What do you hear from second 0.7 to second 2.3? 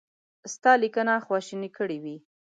لیکنه خواشینی کړی وي.